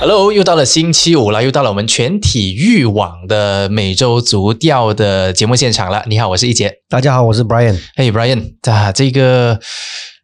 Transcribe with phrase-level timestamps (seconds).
[0.00, 6.02] Hello，又到了星期五了，又到了我们全体育网的每周足调的节目现场了。
[6.08, 6.72] 你好，我是一杰。
[6.88, 7.78] 大家好，我是 Brian。
[7.96, 9.60] 嘿，Brian，啊，这个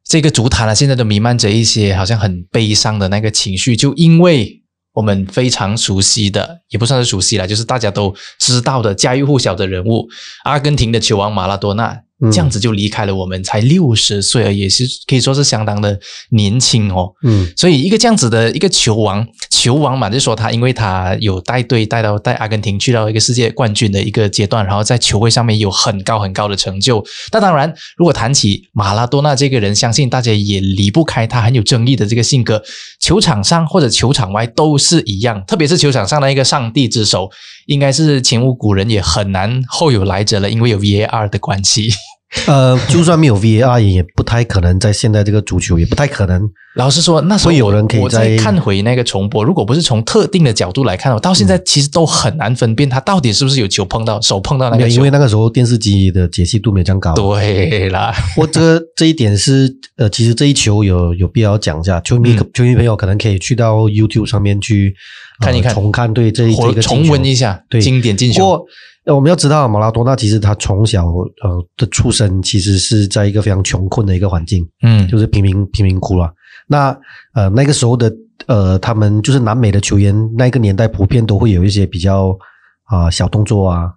[0.08, 4.62] 这个足坛啊，现在都弥漫着一些好像很悲伤的那个情绪，就因为
[4.94, 10.08] 我们非常熟悉的，也不算是熟悉了，就是大家都知道的家喻户晓的人物——
[10.44, 12.00] 阿根廷的球王马拉多纳。
[12.32, 15.98] 这样子就离开了我们，才六十岁而已，是可以说是相当的
[16.30, 17.12] 年轻哦。
[17.22, 27.04] 嗯，所以一个这样子的一个球王，球王嘛，就说他因为他有带队带到带阿根廷去到一个世界冠军的一个阶段，然后在球会上面有很高很高的成就。
[27.32, 32.62] 那当然，如果谈起马拉多纳这个人，相信大家也离不开他很有争议的这个性格，
[32.98, 37.30] 球场上或者球场外都是一样，特别是球场上的一个上帝之手，
[37.66, 41.90] 应该是前无古人也很难后有来者了，因为有 VAR 的关系。
[42.46, 46.42] 呃，就算没有 VAR，也不太可能在现在这个足球，也不太可能。
[46.74, 57.14] 老实说，那时候会有人可以我再看回那个重播，如果不是从特定的角度来看，我到现在其实都很难分辨他到底是不是有球碰到手碰到那个球，因为那个时候电视机的解析度没这样高。
[57.14, 64.94] 对啦， 我这个这一点是呃，其实这一球有有必要讲一下，球迷球迷朋友可能可以去到 YouTube 上面去
[65.40, 68.66] 看一看重看对这这个重温一下对经典进球。
[69.06, 76.30] 呃，我们要知道马拉多纳其实他从小呃的出生其实是在一个非常穷困的一个环境，嗯，就是贫民贫民窟了。
[76.66, 76.88] 那
[77.32, 78.12] 呃那个时候的
[78.46, 82.36] 呃他们就是南美的球员，那个年代普遍都会有一些比较
[82.84, 83.92] 啊小动作啊。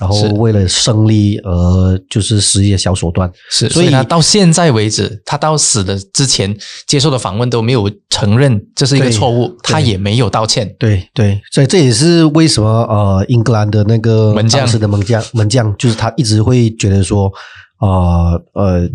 [0.00, 6.56] 然后为了胜利而就是使一些小手段，是，所以他到现在为止，他到死的之前
[6.86, 10.74] 接受的访问都没有承认这是一个错误，他也没有道歉。
[10.78, 17.32] 对对，所以这也是为什么呃，英格兰的那个门将的门将门将，就是他一直会觉得说，
[17.78, 18.90] 呃呃。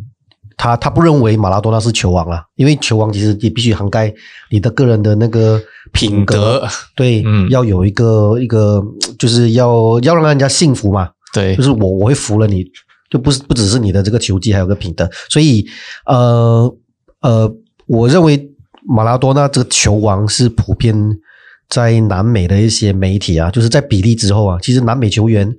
[0.59, 4.13] 他他不认为马拉多纳是球王啊，因为球王其实也必须涵盖
[4.51, 5.57] 你的个人的那个
[5.93, 8.83] 品格， 对，嗯，要有一个一个，
[9.17, 12.65] 就是要要让人家信服嘛，对，就是我我会服了你，
[13.09, 15.65] 就不是不只是你的这个球技，还有个品德，所以
[16.05, 16.75] 呃
[17.21, 17.49] 呃，
[17.87, 18.51] 我认为
[18.85, 20.93] 马拉多纳这个球王是普遍
[21.69, 25.55] 在南美的一些媒体啊，就是在比利之后啊，其实南美球员。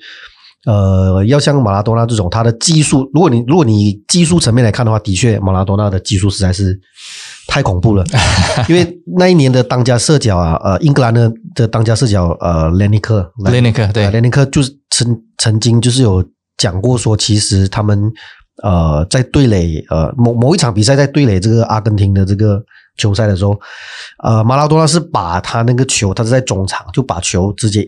[0.67, 6.79] 呃，要像马拉多纳这种，他的技术，如果你如果你技术层面来看的话，的确马拉多纳的技术实在是
[7.47, 8.05] 太恐怖了。
[8.69, 16.23] 因为那一年的当家射脚啊，呃，英格兰的的当家射脚，呃，雷尼克，雷尼克，对，雷尼克就是曾曾经就是有
[16.59, 18.13] 讲过说，其实他们
[18.63, 22.63] 呃在对垒呃某某一场比赛在对垒这个阿根廷的这个
[22.99, 23.59] 球赛的时候，
[24.23, 27.83] 呃，马拉多纳是把他那个球，他是在中场就把球直接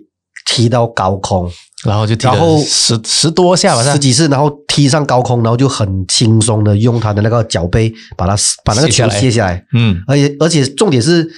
[0.46, 1.50] 踢到高空。
[1.84, 9.64] 然后就踢然后十十多下吧，十几次，然后踢上高空，然后就很轻松的用他的那个脚背把它把那个球卸下来。
[9.74, 11.28] 嗯，而且而且重点是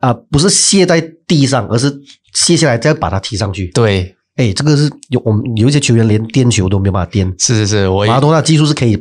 [0.00, 1.94] 啊，不是卸在地上，而是
[2.34, 3.68] 卸下来再把它踢上去。
[3.68, 7.32] 对，哎，这个是有我们有一些球员连颠球都没有办法颠。
[7.38, 8.98] 是是是，我马拉多纳技术是可以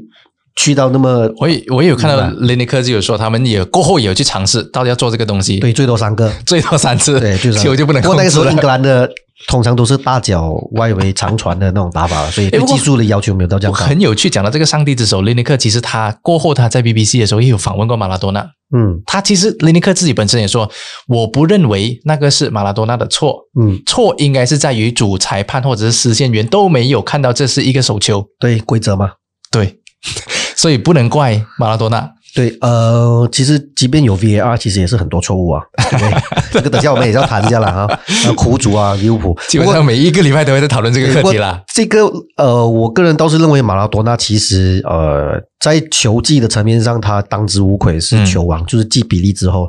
[0.56, 5.58] 去到那么，我也我也有看到雷尼克就有说，他们也过后也有去尝试，到底要做这个东西。
[5.60, 8.02] 对，最多三个， 最多三次，对， 球就不能。
[8.04, 9.10] 不过那个时候英格兰的。
[9.48, 13.86] 通常都是大脚外围长传的那种打法，所以对技术的要求没有到这样高。
[13.86, 18.42] 很有趣，讲到这个上帝之手，雷尼克其实他过后他在 BBC 的时候也有访问过马拉多纳。
[18.76, 20.70] 嗯，他其实雷尼克自己本身也说，
[21.08, 23.38] 我不认为那个是马拉多纳的错。
[23.60, 28.26] 嗯，错应该是在于主裁判或者是视线员都没有看到这是一个手球。
[28.40, 29.12] 对，规则嘛。
[29.52, 29.80] 对，
[30.56, 32.10] 所以不能怪马拉多纳。
[32.34, 35.62] 对，呃，其实即便有 VAR，其实也是很多错误啊。
[36.50, 38.00] 这个等下我们也要谈一下了哈。
[38.38, 41.62] 苦主啊，利物浦，基本上每一个礼拜都会在讨论这个课题啦。
[41.74, 49.68] 这个呃，我个人倒是认为马拉多纳其实呃，在球技的层面上，他当之无愧是球王，就是继比利之后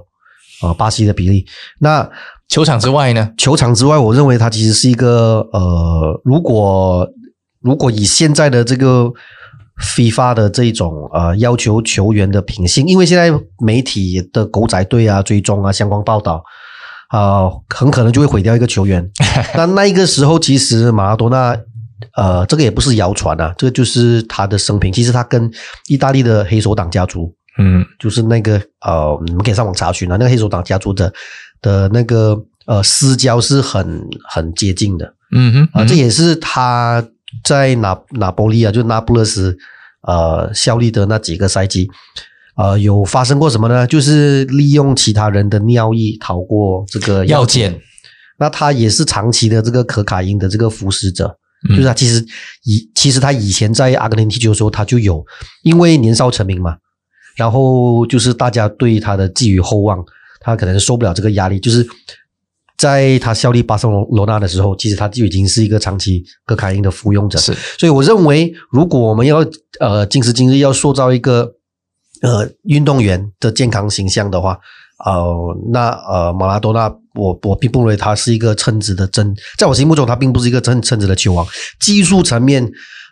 [0.60, 1.44] 啊，巴西的比利。
[1.80, 2.08] 那
[2.48, 3.28] 球场之外呢？
[3.36, 7.08] 球场之外，我认为他其实是一个呃，如果
[7.60, 9.10] 如果以现在的这个。
[9.80, 13.32] FIFA 的这种呃要求球员的品性，因为现在
[13.64, 16.44] 媒体的狗仔队啊、追踪啊、相关报道
[17.08, 19.10] 啊，很可能就会毁掉一个球员。
[19.56, 21.56] 那那一个时候，其实马拉多纳
[22.14, 24.92] 呃，这个也不是谣传啊，这个就是他的生平。
[24.92, 25.50] 其实他跟
[25.88, 31.12] 意大利的黑手党家族，嗯，就是那个呃，你们可以上网查询啊，那个黑手党家族的
[31.62, 32.36] 的那个
[32.66, 35.14] 呃私交是很很接近的。
[35.34, 37.02] 嗯哼，啊，这也是他。
[37.44, 39.56] 在拿拿波利啊，就那不勒斯，
[40.06, 41.88] 呃，效力的那几个赛季，
[42.56, 43.86] 呃，有发生过什么呢？
[43.86, 47.80] 就是利用其他人的尿液逃过这个药检。
[48.38, 51.36] 那他也是长期的这个可卡因的这个服食者，
[51.68, 52.24] 就是他其实
[52.64, 55.24] 以其实他以前在阿根廷踢球的时候，他就有
[55.62, 56.76] 因为年少成名嘛，
[57.36, 60.04] 然后就是大家对他的寄予厚望，
[60.40, 61.86] 他可能受不了这个压力，就是
[62.82, 67.38] 在他效力巴塞罗那的时候，其实他就已经是一个长期可卡因的服用者。
[67.38, 69.46] 是，所以我认为，如果我们要
[69.78, 71.52] 呃今时今日要塑造一个
[72.22, 74.58] 呃运动员的健康形象的话，
[75.06, 75.24] 呃，
[75.72, 81.46] 那呃马拉多纳，我我并不认为他是一个称职的真，在我心目中，他并不是一个称称职的球王。
[81.78, 82.64] 技术层面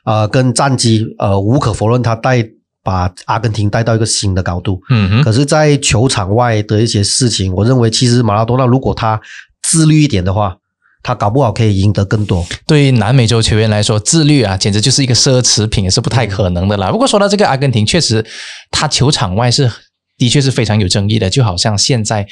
[0.03, 2.45] 啊、呃跟战绩呃无可否认，他带
[2.83, 4.81] 把阿根廷带到一个新的高度。
[4.91, 9.21] 嗯哼，可是，在球场外的一些事情，我认为其实马拉多纳如果他
[9.63, 10.57] 自律一点的话，
[11.03, 12.47] 他搞不好可以赢得更多。
[12.67, 16.91] 对于南美洲球员来说，自律啊，简直就是一个奢侈品，也是不太可能的啦。
[16.91, 18.25] 不过说到这个阿根廷，确实
[18.71, 19.71] 他球场外是
[20.19, 22.27] 的确是非常有争议的，就好像现在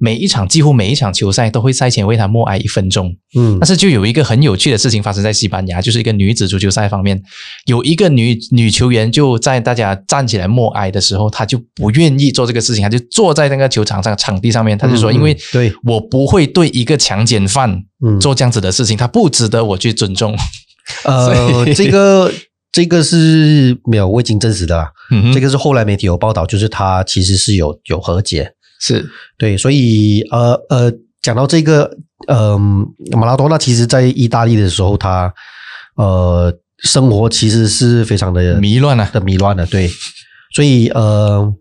[0.00, 3.12] 每一场几乎每一场球赛都会赛前为他默哀一分钟。
[3.36, 7.20] 嗯但是就有一个很有趣的事情发生在西班牙，就是一个女子足球赛方面，
[7.66, 20.36] 有一个女女球员就在大家站起来默哀的时候，她就不愿意做这个事情，她就坐在那个球场上场地上面，她就说：“嗯嗯因为对我不会对一个强奸犯嗯做这样子的事情，他不值得我去尊重。
[21.04, 22.32] 呃 这个
[22.72, 24.90] 这个是没有未经证实的啦。
[25.10, 29.08] 嗯”这个是后来媒体有报道，就是他其实是有有和解，是。
[29.36, 30.92] 对，所以呃呃，
[31.22, 31.90] 讲到这个，
[32.28, 35.32] 嗯、马拉多纳其实在意大利的时候，他
[35.96, 39.90] 呃生活其实是非常的迷乱啊，的迷乱的，对，
[40.54, 41.54] 所以呃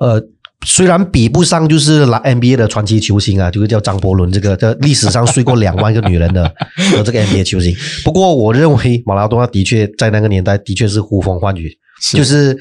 [0.00, 0.22] 呃。
[0.66, 6.42] 虽然比不上就是拿 NBA 的传奇球星啊，就是叫张伯伦这个在历史上睡过两万个女人的
[6.96, 11.70] 的这个 NBA 球星，不过我认为马拉多纳的确在那个年代的确是呼风唤雨，
[12.14, 12.58] 就是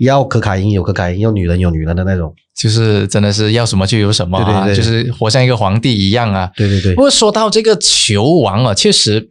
[0.00, 2.34] 要可卡因有可卡因，要女人有女人的那种。
[2.58, 6.50] 就是真的是要什么就有什么啊，对对对就是活像一个皇帝一样啊。
[6.56, 9.28] 对对对不，过说到这个球王啊，确实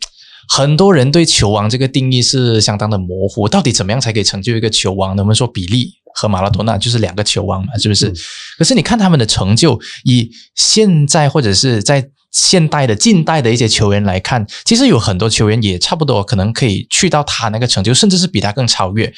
[0.48, 5.22] 很多人对球王这个定义是相当的模糊，到底怎么样才可以成就一个球王呢？
[5.22, 8.10] 我们说比利和马拉多纳就是两个球王嘛，是不是？
[8.10, 8.16] 嗯
[8.58, 19.12] 可是你看他们的成就，以现在或者是在现代的近代的一些球员来看，其实有很多球员也差不多可能可以去到他那个成就，甚至是比他更超越。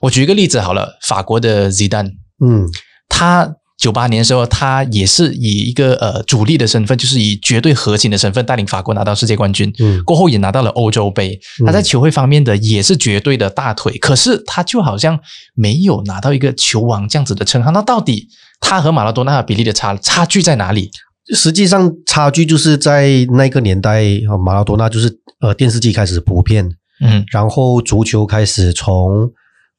[0.00, 2.12] 我举一个例子好了，法国的 Zidane。
[2.44, 2.68] 嗯
[3.08, 9.72] 他九八年的时候，他也是以一个呃主力的身份，就是以绝对核心的身份带领法国拿到世界冠军。
[9.78, 15.18] 嗯过后也拿到了欧洲杯，他在球会方面的也是绝对的大腿，可是他就好像
[15.54, 17.70] 没有拿到一个球王这样子的称号。
[17.70, 18.28] 那到底
[18.60, 20.90] 他和马拉多纳比例的差差距在哪里？
[21.34, 26.68] 实际上差距就是在那个年代，呃马拉多纳就是呃电视机开始普遍，
[27.00, 27.24] 嗯。
[27.32, 29.30] 然后足球开始从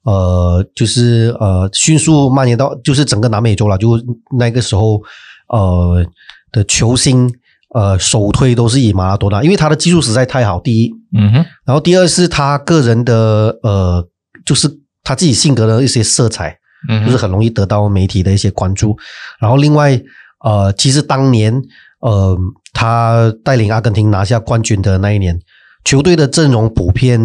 [0.03, 3.97] 呃就是呃迅速蔓延到就是整个南美洲了，就
[4.37, 5.01] 那个时候
[5.49, 6.05] 呃
[6.51, 7.31] 的球星
[7.73, 14.07] 呃首推都是以马拉多纳，因为他的技术实在太好，第一，嗯哼，然后第二是他个人的呃
[14.45, 14.69] 就是
[15.03, 16.57] 他自己性格的一些色彩，
[16.89, 18.97] 嗯，就是很容易得到媒体的一些关注。
[19.39, 20.01] 然后另外，
[20.43, 21.61] 呃，其实当年
[21.99, 22.37] 呃
[22.73, 25.39] 他带领阿根廷拿下冠军的那一年，
[25.83, 27.19] 球队的阵容普遍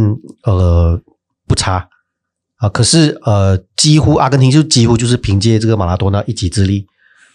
[0.45, 1.01] 呃
[1.47, 1.89] 不差
[2.57, 6.87] 啊、可是呃几乎阿根廷就几乎就是凭借这个马拉多纳一己之力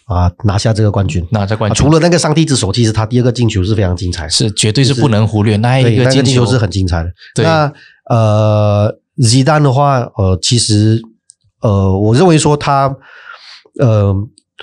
[0.06, 1.22] 啊、拿下这个冠军。
[1.24, 4.26] 啊拿下冠军，除了那个上帝之手，其实他第二个进球是非常精彩。
[4.26, 7.10] 是绝对是不能忽略那，一个进球是很精彩的。
[7.34, 7.70] 对那
[8.08, 10.98] 呃，鸡蛋的话，呃，其实
[11.60, 12.96] 呃，我认为说他，
[13.78, 14.14] 呃，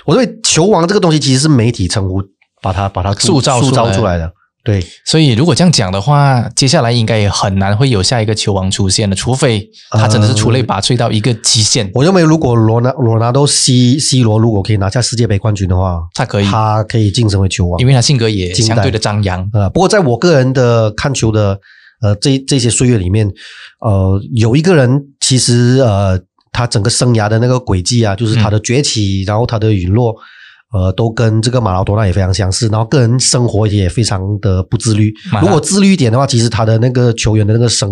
[0.06, 2.22] 我认为球王这个东西其实是媒体称呼，
[2.62, 4.32] 把它把它塑造塑造出来的。
[4.64, 17.86] 对，所以，如果这样讲的话，接下来应该也很难会有下一个球王出现了，除非他真的是出类拔萃到一个极限，我认为如果罗纳罗纳多 C C 罗如果可以拿下世界杯冠军的话，他可以，他可以晋升为球王因。
[17.86, 19.48] 为他性格也相对的张扬。
[19.52, 21.60] 呃，不过在我个人的看球的
[22.02, 23.30] 呃这这些岁月里面，
[23.78, 26.20] 呃，有一个人其实呃
[26.56, 30.14] 他整个生涯的那个轨迹啊，就是他的崛起，然后他的陨落。
[30.74, 35.14] 呃，都跟这个马拉多纳也非常相似，然后个人生活也非常的不自律。
[35.40, 37.88] 如果自律一点的话，其实他的那个球员的那个生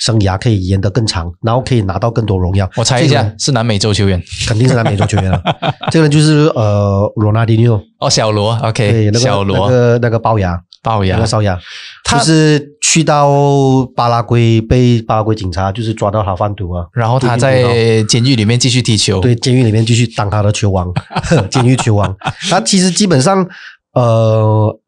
[0.00, 2.68] 生涯可以延得更长，然后可以拿到更多荣耀。
[2.76, 4.20] 我猜一下是南美洲球员。
[4.48, 5.40] 肯定是南美洲球员了。
[5.92, 9.68] 这个人就是呃罗纳迪尼奥，哦，小罗，，OK，那个小罗。
[9.68, 10.58] 那个那个龅牙，
[10.92, 11.58] 龅牙那个，龅牙，
[12.04, 20.92] 他就是去到巴拉圭被巴拉圭警察就是抓到他贩毒啊，然后他在监狱里面继续踢球，对监狱里面继续当他的球王，
[21.50, 22.14] 监狱球王。
[22.50, 23.48] 他其实基本上
[23.94, 24.78] 呃，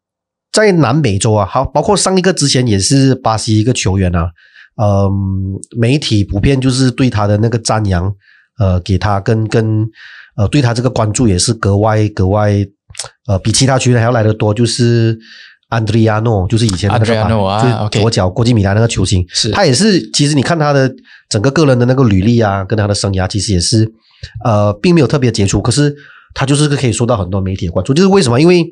[0.51, 4.29] 在南美洲啊，好，包括上一个之前也是巴西一个球员啊，
[4.81, 5.11] 嗯、
[5.77, 8.13] 媒体普遍就是对他的那个赞扬，
[8.59, 9.85] 呃，给他跟跟
[10.37, 12.53] 呃对他这个关注也是格外格外
[13.27, 15.17] 呃比其他球员还要来的多，就是。
[15.69, 20.89] 安德里亚诺就是以前那个左脚国际米兰那个球星，是他也是，其实你看他的
[21.29, 23.91] 整个个人的那个履历啊，跟他的生涯，其实也是
[24.45, 25.93] 呃，并没有特别杰出，可是
[26.33, 27.93] 他就是个可以受到很多媒体的关注。
[27.93, 28.39] 就是为什么？
[28.39, 28.65] 因为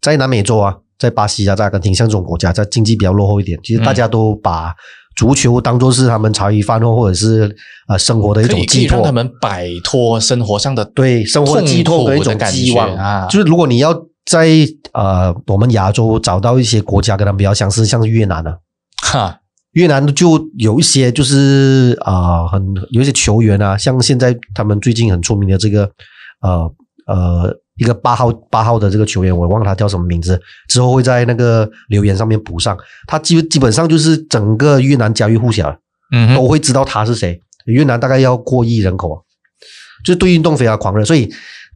[0.00, 4.74] 在南美洲啊，在巴西啊，在阿根廷像这种国家，在经济比较落后一点，其实大家都把
[5.16, 7.54] 足球当做是他们茶余饭后或者是
[7.86, 13.26] 呃生活的一种寄托，让他们摆脱生活上的对生活寄托的一种寄望啊。
[13.26, 13.92] 就是如果你要
[14.30, 14.48] 在
[14.92, 18.54] 呃我们亚洲找到一些国家跟他们比较相似，像是越南呢，
[19.02, 19.40] 哈。
[19.72, 25.88] 越南就有一些就是啊，很有一些球员啊，像现在他们最近很出名的这个
[26.42, 26.72] 呃
[27.06, 32.76] 呃一个八号八号的这个球员，我忘了他叫什么名字，之后会在那个留言上面补上。
[33.06, 35.76] 他基基本上就是整个越南家喻户晓，
[36.12, 37.40] 嗯，都会知道他是谁。
[37.66, 39.24] 越南大概要过亿人口，
[40.04, 41.30] 就是对运动非常狂热，所以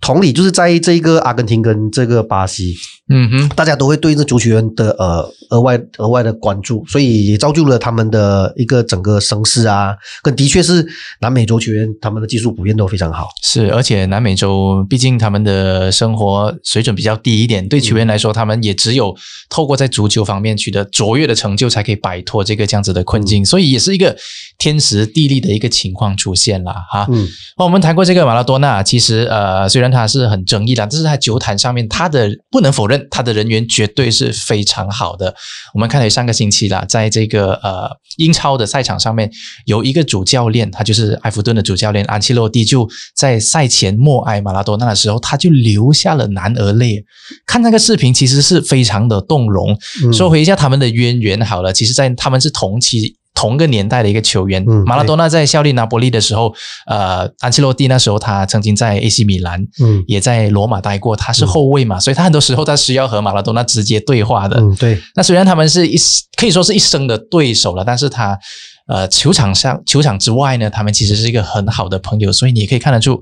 [0.04, 2.74] 同理就是在这一个阿根廷跟这个巴西。
[3.06, 9.94] 嗯哼，大家都会对这足球员的呃额外额外的关注，所以也造就了他们的一个整个声势啊。
[10.22, 10.86] 跟的确是
[11.20, 13.28] 南美洲球员，他们的技术普遍都非常好。
[13.42, 19.14] 是，而且南美洲毕竟他们的生活水准比较低一点，对球员来说，他们也只有
[19.50, 23.44] 透过在足球方面取得卓越的成就，才可以摆脱这个这样子的困境。
[23.44, 24.16] 所以也是一个
[24.56, 27.06] 天时地利的一个情况出现了哈。
[27.10, 33.06] 嗯，那我们谈过这个马拉多纳，其实呃虽然他是很争议的，但是在球坛上面，他的不能否认。
[33.10, 35.34] 他的人缘绝对是非常好的。
[35.72, 39.30] 我们看到上个星期啦，在这个呃英超的赛场上面，
[39.66, 47.04] 有一个主教练，他就是埃弗顿的主教练安切洛蒂，就在赛前默哀马拉多纳的时候，他就流下了男儿泪。
[47.46, 49.78] 看那个视频，其实是非常的动容。
[50.12, 53.16] 说回一下他们的渊源好了，其实，在他们是同期。
[53.34, 56.54] 同个年代的一个球员，嗯马拉多纳在效力拿波利的时候，
[56.86, 64.60] 呃，安切洛蒂那时候他曾经在 AC 米兰，嗯，也在罗马待过，他是后卫嘛，所以他很多时候他需要和马拉多纳直接对话的。
[64.60, 65.00] 嗯，对。
[65.16, 65.96] 那虽然他们是一
[66.36, 68.38] 可以说是一生的对手了，但是他
[68.86, 73.20] 呃，球场上球场之外呢，他们其实是一个很好的朋友，所以你可以看得出，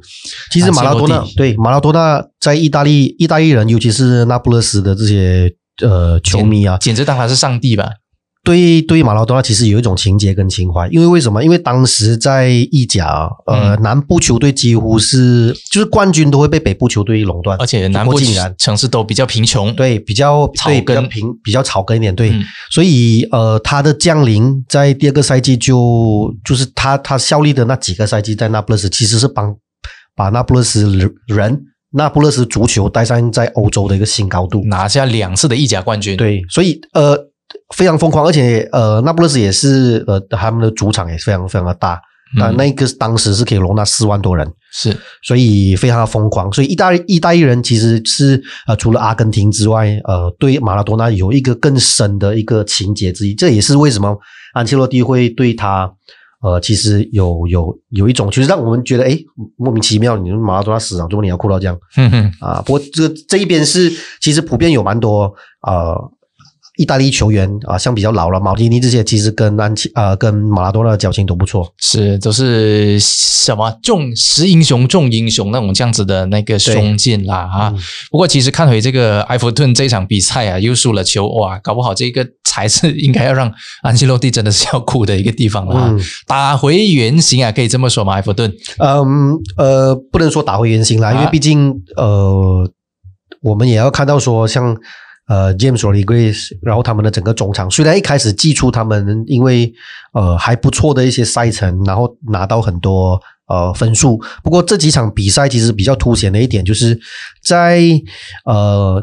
[0.51, 5.51] 其实马拉多纳对马拉多纳在意大利，意大利人尤其是那不勒斯的这些
[5.81, 7.89] 呃球迷啊，简直当他是上帝吧。
[8.45, 11.45] 对，对于马拉多纳其实有一种情节跟情怀，因为为什么？
[11.45, 21.09] 因为当时在意甲，呃，南部球队几乎是就是冠军都会被北部球队垄断，而且南部竟然城市都比较贫穷，对，比较草根。
[21.09, 22.33] 平，比较草根一点，对，
[22.69, 29.55] 所以呃，他的降临在第二个赛季就就是他他效力的那几个赛季在那不勒斯，其实是帮
[30.17, 37.32] 把那不勒斯人那不勒斯足球带上在欧洲的一个新高度，拿下两次的意甲冠军，对，所以呃。
[37.75, 42.01] 非常疯狂，而且呃，那不勒斯也是呃，他们的主场也非常非常的大，
[42.37, 46.53] 那那个当时是可以容纳四万多人，是，所以非常的疯狂。
[46.53, 53.35] 所以意大利意大利人其实是呃，除了阿根廷之外，呃，对马拉多纳有一个更深的一个情节之一。
[53.35, 54.19] 这也是为什么
[54.55, 55.93] 安切洛蒂会对他
[56.43, 59.19] 呃，其实有有有一种，就是让我们觉得哎，
[59.57, 61.79] 莫名其妙，你马拉多纳死了，怎么你要哭到这样？
[62.41, 63.91] 啊，不过这这一边是
[64.21, 65.33] 其实普遍有蛮多
[65.67, 65.95] 呃。
[66.77, 71.71] 意大利球员啊，像比较老了，马蒂尼这些，其实跟安琪呃，跟马拉多纳的交情都不错。
[71.79, 77.75] 是，都是什么重识英雄重英雄那种这样子的那个胸襟啦啊。
[78.11, 83.53] 不过，其实看回这个埃弗顿这场比赛啊，又输了球，哇，搞不好这个才是应该要让
[83.83, 85.95] 安切洛蒂真的是要哭的一个地方了啊。
[86.27, 88.15] 打回原形啊，可以这么说吗？
[88.15, 88.51] 埃弗顿？
[88.79, 92.67] 嗯呃，不能说打回原形啦，因为毕竟呃，
[93.43, 94.75] 我们也要看到说像。
[95.33, 99.73] 呃，James Rodriguez，然后他们的整个中场虽然一开始寄出他们因为
[100.13, 107.01] 呃还不错的一些赛程，然后拿到很多呃分数，不过这几场比赛其实比较凸显的一点就是
[107.43, 107.81] 在
[108.45, 109.03] 呃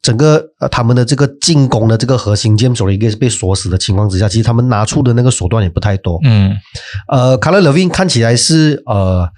[0.00, 6.18] 整个呃他们的这个进攻的这个核心 James Rodriguez 被锁死的情况之下，其实他们拿出的那个手段也不太多。
[6.24, 6.56] 嗯，
[7.06, 9.28] 呃，卡勒勒维看起来是呃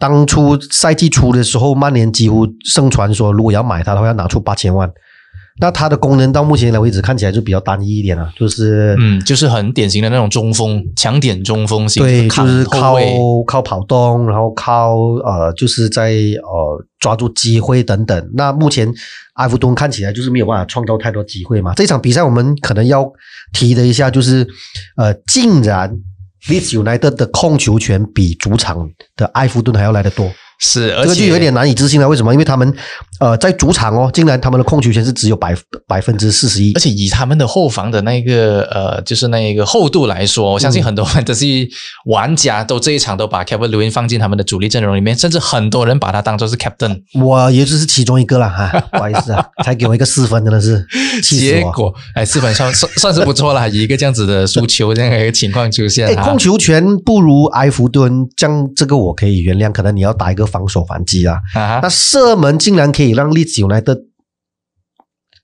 [0.00, 4.90] 当初赛季初的时候，曼联几乎盛传说如果要买他的话，要拿出八千万。
[5.60, 12.96] 那它的功能到目前为止看起来就比较单一一点了，就是嗯，就是很典型的那种中锋，强点中锋型，对，就是靠
[13.46, 18.30] 靠跑动，然后靠呃，就是在呃抓住机会等等。
[18.34, 18.92] 那目前
[19.34, 21.74] 埃弗顿看起来就是没有办法创造太多机会嘛。
[21.74, 23.10] 这场比赛我们可能要
[23.52, 24.46] 提的一下就是，
[24.96, 25.90] 呃，竟然
[26.48, 30.30] Leeds United 的控球权比主场的埃弗顿还要来得多。
[30.58, 32.08] 是，这个就有点难以置信了。
[32.08, 32.32] 为什么？
[32.32, 32.74] 因为他们，
[33.20, 41.68] 呃，在主场哦，竟然他们的控球权是只有百百分之四十一，而且以他们的后防的那个呃，就是那个厚度来说，我相信很多这些
[42.06, 47.02] 玩家都这一场都把 Kevin Lewin 放进他们的主力阵容里面，甚至很多人把他当做是 Captain。
[47.14, 50.84] 我也就是其中一个了哈，不好意思啊，才给我一个四分，真的是
[51.22, 60.47] 结果哎，四分算 算算是不错了，以一个这样子的输球这样一个情况出现，控球权不如埃弗顿，这样这个我可以原谅，可能你要打一个。
[60.48, 61.36] 防守反击啊。
[61.54, 63.96] 啊那射门竟然可以让利兹尤莱特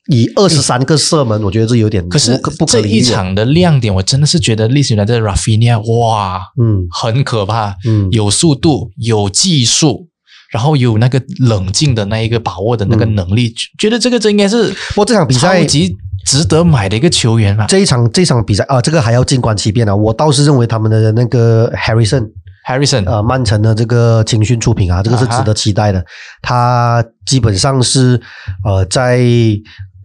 [0.09, 3.01] 以二十三个射门，我觉得这有点可是这一。
[3.01, 10.09] 场的亮点，我真的是觉得利兹来的 Rafinha 哇，嗯很可怕，嗯，有速度，有技术，
[10.53, 15.97] 然后有那个冷静的那一个把握的那个能力，觉得这个这应该是不过这场比赛超级
[16.27, 17.67] 值得买的一个球员嘛。
[17.67, 19.97] 这一场这场比赛啊，这个还要静观其变啊。
[19.97, 22.29] 我倒是认为他们的那个 Harrison
[22.66, 26.04] Harrison，呃，曼城的这个青训出品啊，这个是值得期待的。
[26.40, 28.21] 他基本上是
[28.64, 29.21] 呃，在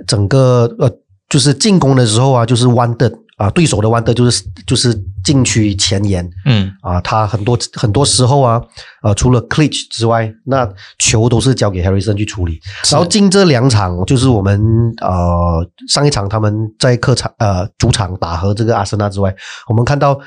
[0.08, 0.92] 整个呃，
[1.30, 8.62] 就是进攻的时候啊，就是 one 的啊，对手的 one 的就是就是禁区前沿嗯，啊，他很多很多时候啊，
[9.04, 12.60] 呃，除了 Clutch 之外，那球都是交给 Harrison 去处理。
[12.92, 14.62] 然后进这两场，就是我们
[15.00, 19.34] 呃上一场他们在客场呃主场打和这个阿森纳之外，
[19.68, 20.20] 我们看到，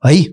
[0.00, 0.24] 哎，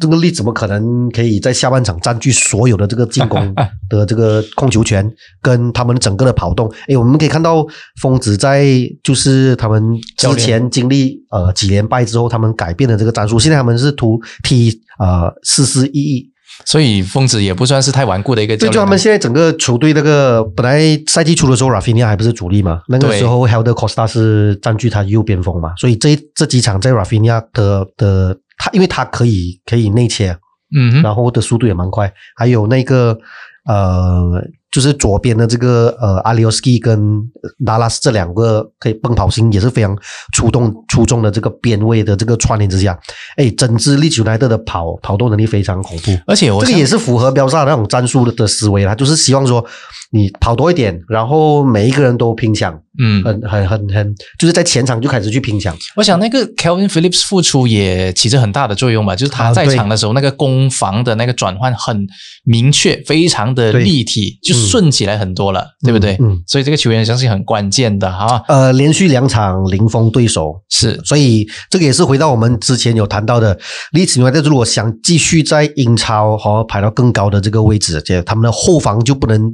[0.00, 3.54] 这个利怎么可能可以在下半场占据所有的这个进攻
[3.88, 5.08] 的这个控球权，
[5.40, 6.68] 跟他们整个的跑动？
[6.88, 7.64] 哎，我们可以看到
[8.00, 8.66] 疯子在
[9.02, 9.82] 就是他们
[10.16, 16.30] 之前经历呃几连败之后，他们改变了这个战术，现在他们是图踢呃四四一一。
[16.64, 30.38] 所以疯子也不算是太顽固的一个教对，就他们现在整个球队那个本来赛季初的时候，Rafinha 还不是主力嘛，那个时候 Helder Costa 是占据他右边锋嘛，所以这这几场在 Rafinha 的的他，因为它可以可以内切，
[30.74, 33.18] 嗯，然后的速度也蛮快，还有那个
[33.64, 34.42] 呃，
[34.74, 37.22] 就是左边的这个呃阿里奥斯基跟
[37.64, 39.96] 达拉斯这两个可以奔跑型也是非常
[40.32, 42.98] 出动出众的这个边位的这个串联之下，
[43.36, 46.10] 哎，整支利奇莱特的跑跑动能力非常恐怖。
[46.26, 49.64] 而且我这个也是符合标萨那种战术的的思维啦，就是希望说
[50.10, 55.76] 你跑多一点，然后每一个人都拼抢，嗯，很很很很，就是在前场就开始去拼抢。
[55.94, 62.04] 我想那个 Kelvin Phillips 付出也起着很大的作用吧，就是他在场的时候，那个攻防的那个转换很
[62.44, 66.16] 明确，非常的立体，就顺起来很多了，对不对？
[66.20, 68.42] 嗯，所以这个球员相信很关键的哈。
[68.48, 73.58] 呃，连续两场零封对手，是，所以这个也是回到我们之前有谈到的，
[73.92, 79.52] 利兹联队如果想继续在英超和、排到更高的这个位置，这他们的后防就不能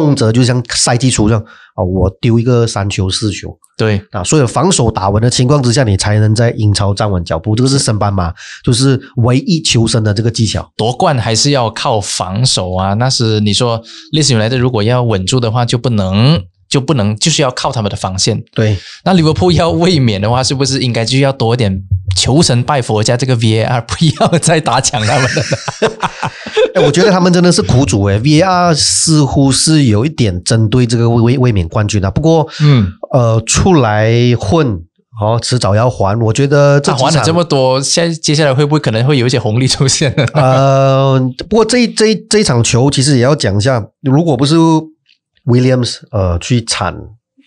[0.00, 7.54] 动辄就像赛季初这样啊、我丢一个三球四球，对，啊，所以防守打稳的情况之下，你才能在英超站稳脚步。
[7.54, 8.32] 这个是升班马，
[8.64, 10.72] 就是唯一求生的这个技巧。
[10.74, 12.94] 夺冠还是要靠防守啊。
[12.94, 13.82] 那是你说
[14.12, 16.42] 利斯联队如果要稳住的话，就不能
[16.76, 18.38] 就不能就是要靠他们的防线。
[18.54, 21.82] 对，那利物浦要卫冕的话，是不是应该就要多一点
[22.14, 25.42] 求神拜佛加这个 VAR，不要再打抢他们了？
[26.74, 32.10] 哎，我觉得他们真的是苦主哎，VAR 似乎是有一点针对这个卫卫卫冕冠军啊。
[32.10, 34.78] 不过，嗯，呃，出来混，
[35.18, 36.20] 哦，迟早要还。
[36.20, 40.26] 我觉得这还了这么多，现在接下来会不会可能会有一些红利出现呢？
[40.34, 44.56] 呃，不过这这这一场球其实也要讲一下，如果不是
[45.46, 46.94] Williams 呃去铲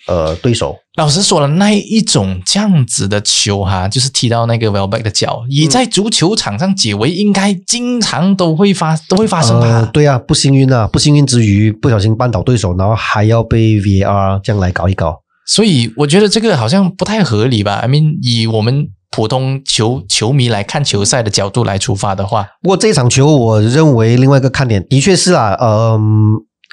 [0.08, 9.66] 呃对手，老实说了，那一种这样子的球哈，就是踢到那个 Welbeck 的脚，以在足球场上解围，应该经常都会发都会发生吧？
[9.68, 15.20] 呃，对啊，不幸运啊，不幸运之余不小心绊倒对手，然后还要被 VAR 这样来搞一搞。
[15.46, 26.00] 所以我觉得这个好像不太合理吧？I mean，以我们普通球球迷来看球赛的角度来出发的话，不过这场球，我认为另外一个看点的确是啊，呃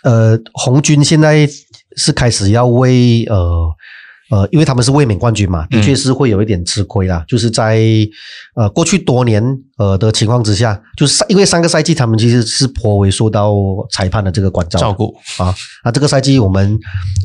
[0.07, 1.49] 呃，红军现在
[1.97, 3.75] 是开始要为呃
[4.31, 7.25] 呃，因为他们是卫冕冠军嘛，的确是会有一点吃亏啦。
[7.27, 7.81] 就是在
[8.55, 9.43] 呃过去多年
[9.79, 13.55] 呃的情况之下，就是因为上个赛季他们其实是颇为受到
[13.91, 15.55] 裁判的这个关照照顾啊。
[15.85, 16.79] 那这个赛季我们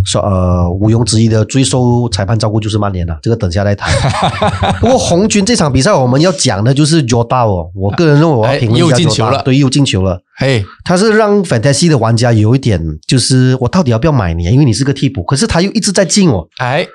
[0.06, 3.92] 说呃毋庸置疑的最受裁判照顾就是曼联了，这个等下再谈。
[4.82, 10.22] 不过红军这场比赛我们要讲的就是 Jota 哦，我个人认为我要哎评论一下又进 Jota，球了对，又进球了。
[10.38, 14.46] 嘿，他是让 Fantasy 的玩家有一点，就是我到底要不要买你？
[14.46, 16.48] 因为你是个替补，可是他又一直在进哦。
[16.58, 16.88] 哎，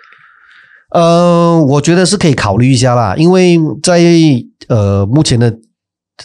[0.96, 4.00] 呃，我觉得是可以考虑一下啦，因为在
[4.68, 5.54] 呃目前的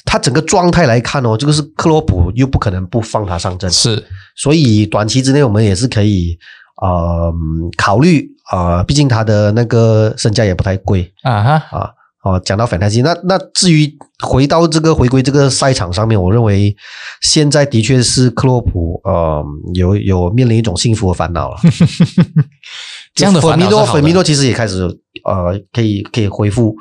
[0.06, 4.02] 他整个状态来看哦，这个是克洛普又不可能不放他上阵，是
[4.38, 6.38] 所以短期之内我们也是可以
[6.82, 7.34] 呃
[7.78, 11.90] 考虑啊、呃毕竟他的那个身价也不太贵啊哈，啊。
[12.24, 13.92] 哦，讲到反太极，那那至于
[14.24, 16.76] 回到这个回归这个赛场上面，我认为
[17.24, 21.58] 现在的确是克洛普呃有有面临一种幸福的烦恼了。
[23.14, 24.84] 这样的烦恼粉米诺，粉米诺其实也开始
[25.26, 26.76] 呃，可以可以恢复，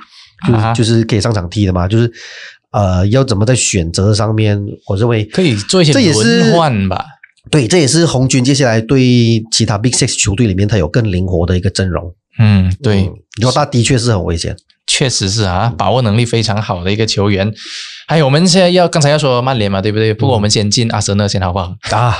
[0.47, 2.11] 就是、啊就是可以上场踢的嘛，就是
[2.71, 7.05] 呃，要怎么在选择上面，我认为可以做一些这也是轮换吧？
[7.51, 12.14] 对，这也是红军接下来对其他 Big Six 球队里面他有更灵活的一个阵容。
[12.38, 13.03] 嗯，对。
[13.03, 14.55] 嗯，然后他的确是很危险。
[14.92, 17.48] 确实是啊，把握能力非常好的一个球员。
[18.09, 20.12] 还有我们现在要刚才要说曼联嘛，对不对？
[20.12, 21.72] 不过我们先进阿森纳先好不好？
[21.92, 22.16] 啊，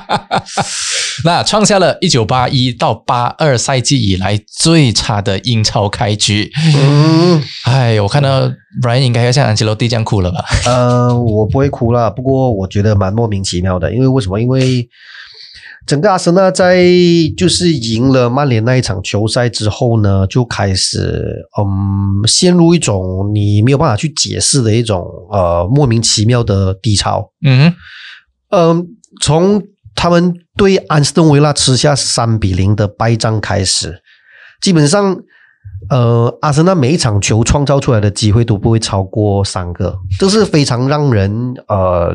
[1.24, 6.52] 那创下了一九八一到八二赛季以来最差的英超开局。
[6.76, 8.46] 嗯，哎，我看到
[8.82, 10.44] Brian 应该要像安吉洛蒂这样哭了吧？
[10.66, 14.38] 呃，我不会哭了，不过我觉得蛮莫名其妙的，因为为什么？
[14.38, 14.86] 因为
[15.86, 16.84] 整个阿森纳在
[17.36, 27.30] 就是赢了曼联那一场球赛之后呢，就开始嗯陷入一种你没有办法去解释的一种呃莫名其妙的低潮。
[27.44, 27.76] 嗯哼，
[28.50, 28.86] 嗯，
[29.20, 29.62] 从
[29.94, 34.02] 他们对安斯顿维拉吃下三比零的败仗开始，
[34.60, 35.16] 基本上，
[35.88, 42.14] 呃，阿森纳每一场球创造出来的机会都不会超过三个，这是非常让人呃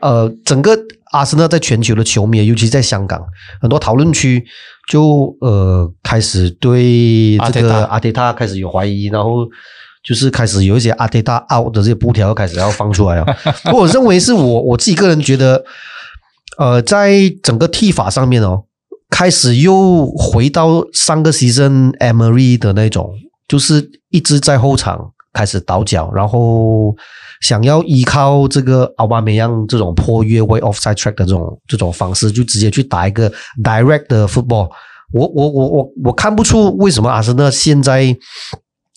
[0.00, 0.76] 呃，整个
[1.12, 3.22] 阿森纳在全球的球迷，尤其在香港，
[3.60, 4.44] 很多讨论区
[4.88, 9.46] 就呃开始对这个阿迪塔开始有怀疑，然后。
[10.06, 13.26] 就是开始有一些阿迪达 out 的这些布条开始要放出来啊，
[13.74, 15.64] 我认为是我我自己个人觉得，
[16.58, 18.62] 呃，在整个踢法上面哦，
[19.10, 23.10] 开始又回到上个 season Emery 的那种，
[23.48, 26.94] 就是一直在后场开始倒脚，然后
[27.40, 34.70] 想要依靠这个奥巴梅扬这种破越位 offside track 的这种这种方式，就直接去打一个 direct 的 football。
[35.12, 38.16] 我我我我我看不出为什么阿森纳现在。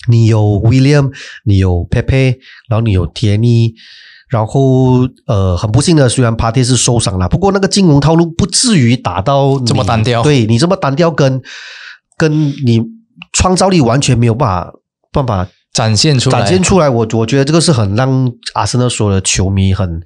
[0.08, 1.12] 你有 William，
[1.43, 2.38] 你有 Pepe，
[2.69, 3.73] 然后你有 Tierney，
[4.30, 10.23] 然后呃，很不幸的，虽然 Party 是受伤了，不过那个进攻套路不至于打到这么单调。
[10.23, 11.41] 对你这么单调，跟
[12.17, 12.32] 跟
[12.65, 12.82] 你
[13.34, 14.73] 创造力完全没有办法
[15.12, 16.90] 办法展现出来展现出来。
[16.90, 20.02] 我我觉得这个是很让阿森纳所有的球迷很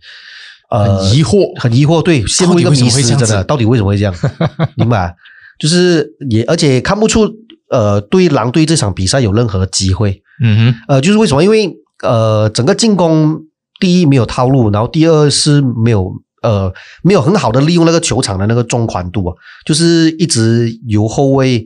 [0.70, 4.14] 呃疑惑，很疑惑，对，陷入一个迷失，真的，到底为什么会这样？
[4.76, 5.16] 明白？
[5.60, 7.30] 就是也而且看不出。
[7.70, 10.22] 呃，对狼队这场比赛有任何机会？
[10.44, 11.44] 嗯哼，呃，就是为什么？
[11.44, 11.74] 因为
[12.04, 13.42] 呃，整个进攻
[13.80, 16.72] 第一没有套路，然后第二是没有呃
[17.02, 19.34] 没有很好的利用那个球场的那个中宽度啊，
[19.66, 21.66] 就是一直由后卫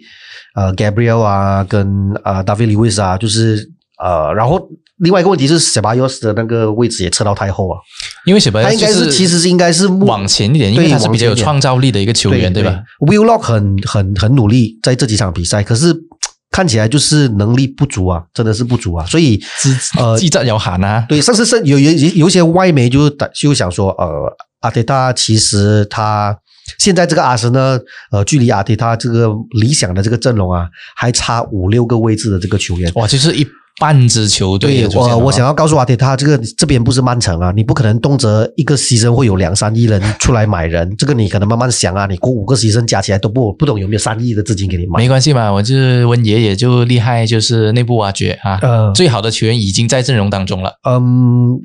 [0.56, 3.70] 呃 Gabriel 啊跟啊 David Lewis 啊，就是
[4.04, 7.78] 呃，然后另外一个问题是 e a y o s 的那个位置也撤到太后啊，
[8.26, 15.96] 因为 e y o s 他应该是其实是应该是往前一点，因为他是比较有创造力的一个球员，对吧？Will Lock 很很很努力在这几场比赛，可是。
[16.50, 19.40] 看起来就是能力不足啊，真的是不足啊，所以
[19.96, 26.36] 呃，记者要喊啊，对，甚至是有有有一些外媒就就想说，呃，阿迪达其实他
[26.80, 27.78] 现在这个阿森呢，
[28.12, 33.46] 呃，距离阿迪达这个理想的这个阵容啊，还差五六个位置的这个球员，哇，就是一。
[33.80, 48.60] 半支球队，我我想要告诉阿铁，他这个这边不是曼城啊，你不可能动辄一个牺牲会有两三亿人出来买人，这个你可能慢慢想啊，你过五个牺牲加起来都不不懂有没有三亿的资金给你买，没关系嘛，我就是温爷爷就厉害，就是内部挖掘啊，
[48.96, 51.60] 最好的球员已经在阵容当中了，嗯。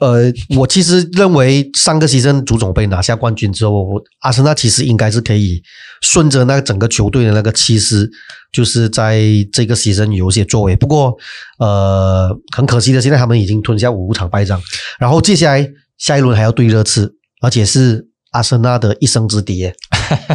[0.00, 5.62] 呃，我其实认为上个西生足总杯拿下冠军之后，阿森纳其实应该是可以
[6.00, 8.10] 顺着那个整个球队的那个气势，
[8.52, 10.74] 就是在这个西生有些作为。
[10.74, 11.14] 不过，
[11.58, 14.60] 呃，很可惜的，现在他们已经吞下五场败仗，
[14.98, 19.70] 然后接下来下一轮还要对热刺，而且是阿森纳的一生之敌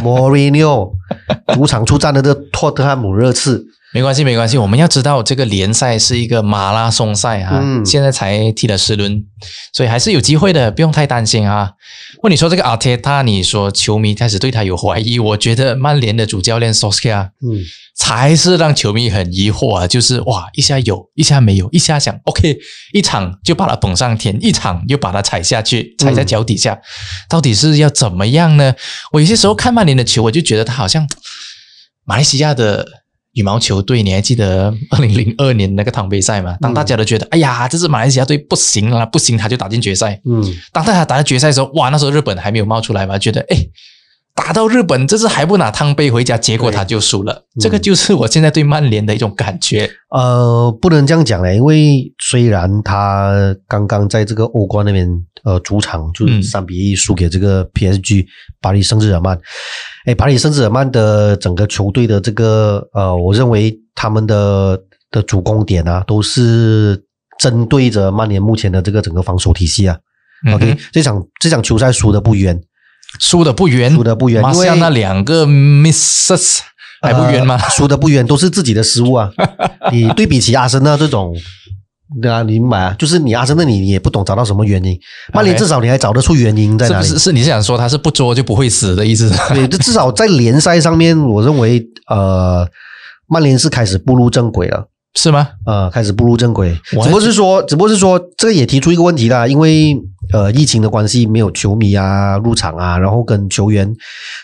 [0.02, 0.90] 莫里尼奥
[1.52, 3.66] 主场出战的这托特汉姆热刺。
[3.94, 4.58] 没关系，没关系。
[4.58, 9.24] 我们要知道，这个联赛是一个马拉松赛啊，现在才踢了十轮，
[9.72, 11.70] 所以还是有机会的，不用太担心啊。
[12.22, 17.64] 问你说这个阿铁塔，你说球迷开始对他有怀疑，我觉得曼联的主教练索斯亚，嗯，
[17.96, 19.86] 才是让球迷很疑惑啊。
[19.86, 22.58] 就是哇，一下有，一下没有，一下想 OK，
[22.92, 26.78] 一场就把他捧上天，一场又把他踩下去，踩在脚底下，
[27.26, 28.74] 到底是要怎么样呢？
[29.12, 31.08] 我有些时候看曼联的球，我就觉得他好像
[32.04, 32.86] 马来西亚的。
[33.34, 36.56] 羽毛球队，你还记得 二零零二年那个汤杯赛吗？
[36.60, 40.20] 当大家都觉得，哎呀，这是马来西亚队不行了，不行，他就打进决赛。
[40.24, 43.56] 嗯，当大家打到决赛的时候，哇，那时候日本还没有冒出来嘛，觉得，哎，
[44.34, 47.44] 打到日本，这次还不拿汤杯回家，结果他就输了。
[47.60, 49.90] 这个就是我现在对曼联的一种感觉。
[50.10, 55.06] 呃，不能这样讲嘞，因为虽然他刚刚在这个欧冠那边，
[55.48, 58.26] 呃，主场就是三比一输给这个 PSG
[58.60, 59.40] 巴黎圣日耳曼。
[60.04, 64.78] 哎，巴黎圣日耳曼的整个球队的这个呃，我认为他们的
[65.10, 67.02] 的主攻点啊，都是
[67.40, 69.96] 针对着曼联目前的这个整个防守体系啊。
[70.52, 72.60] OK，这场这场球赛输的不冤，
[73.18, 76.58] 输的不冤，输的不冤，因为那两个 misses
[77.00, 77.56] 还不冤吗？
[77.70, 79.30] 输的不冤，都是自己的失误啊。
[79.90, 81.34] 你对比起阿森纳这种。
[82.22, 82.96] 对啊，你明白啊？
[82.98, 84.98] 就是你阿森纳，你也不懂找到什么原因。
[85.32, 87.06] 曼联至少你还找得出原因在哪里？
[87.06, 89.30] 是是，你是想说他是不作就不会死的意思？
[89.54, 92.66] 对，至少在联赛上面，我认为呃，
[93.28, 94.88] 曼联是开始步入正轨了。
[95.14, 95.48] 是吗？
[95.66, 96.78] 呃，开始步入正轨。
[96.90, 99.96] 只不过是说，只不过是说，这个也提出一个问题啦，因为
[100.32, 103.92] 呃，疫情的关系，没有球迷啊入场啊，然后跟球员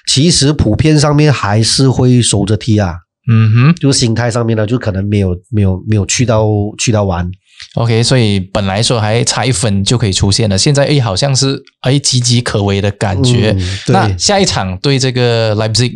[0.09, 2.95] 其实普遍上面还是会守着踢啊，
[3.31, 6.49] 嗯哼就是心态上面呢，就可能没有没有没有去到
[6.79, 7.31] 去到玩。
[7.75, 13.55] ，OK，所以本来说还差一分就可以出现了，现在诶好像是诶岌岌可危的感觉。
[13.57, 15.93] 嗯对那下一场对这个 Leipzig，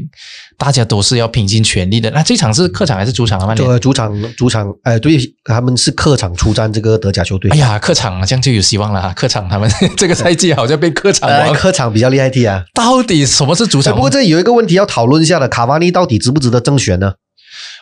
[0.56, 2.10] 大家都是要拼尽全力的。
[2.10, 3.46] 那这场是客场还是主场啊？
[3.46, 3.80] 曼联？
[3.80, 7.50] 主场主场，哎、对，他们是客场出战这个德甲球队。
[7.50, 9.12] 哎呀，客场这样就有希望了哈！
[9.14, 12.64] 客场他们 这个赛季好像被客场呃， 客场比较厉害踢啊。
[12.74, 13.94] 到底什么是主哎场？
[13.94, 17.12] 不过这有一个问题要讨论一下的，卡瓦尼到底值不值得正选呢？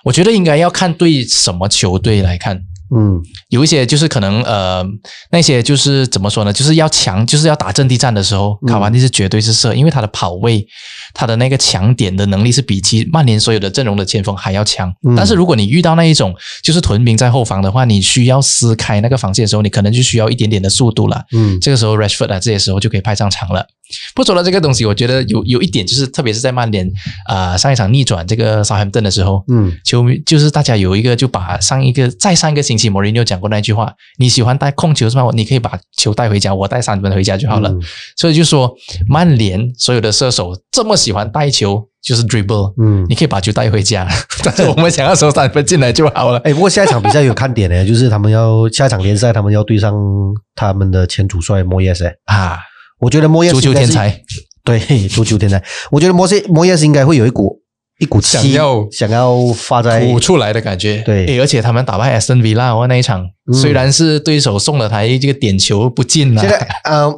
[0.04, 2.60] 我觉得应该要看对什么球队来看。
[2.94, 4.84] 嗯有一些就是可能呃
[5.30, 10.66] 那些就是怎么说呢，就是要强，就是要打阵地战的时候，嗯卡瓦尼是绝对是适合，因为他的跑位，
[11.14, 14.92] 他的那个强点的能力是比其曼联所有的阵容的前锋还要强。
[15.08, 21.24] 嗯但是如果你遇到那一种就是屯兵在后防的话，你需要撕开那个防线的时候，你可能就需要一点点的速度了。
[21.32, 23.66] 嗯这个时候 Rashford 啊，这些时候就可以派上场了。
[24.14, 26.86] 不说到这个东西，我觉得有有一点就是，特别是在曼联
[27.26, 35.28] 啊、呃上一场逆转这个 Southampton 的时候，嗯球迷就是大家有一个就把上一个再上一个星期莫里尼奥讲过那句话，你喜欢带控球是吗？
[35.34, 37.68] 你可以把球带回家，我带三分回家就好了。
[37.70, 37.80] 嗯
[38.16, 38.72] 所以就说
[39.08, 43.16] 曼联所有的射手这么喜欢带球，就是 dribble，、嗯你。
[43.16, 44.06] 可以把球带回家，
[44.44, 46.38] 但是我们想要收三分进来就好了。
[46.40, 49.94] 哎，不过下一场比赛有看点呢，就是他们要下一场联赛，他们要对上
[50.54, 52.04] 他们的前主帅莫耶斯。
[52.26, 52.58] 啊，
[53.00, 54.22] 我觉得莫耶斯足球天才，
[54.64, 54.78] 对
[55.08, 55.62] 足球天才。
[55.90, 57.60] 我觉得莫耶莫耶斯应该会有一股
[57.98, 61.02] 一股气想要想要发在吐出来的感觉。
[61.04, 67.08] 对诶而且他们打败 Aston Villa 哦那一场，嗯虽然是对手送了他一这个点球不进啊，现在呃